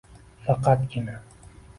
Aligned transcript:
Faqatgina 0.45 1.15